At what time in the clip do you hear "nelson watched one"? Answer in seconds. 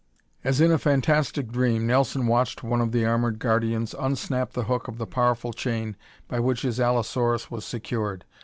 1.85-2.81